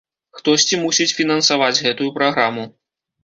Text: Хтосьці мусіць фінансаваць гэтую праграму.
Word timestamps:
Хтосьці 0.37 0.77
мусіць 0.85 1.07
фінансаваць 1.17 1.79
гэтую 1.85 2.09
праграму. 2.17 2.65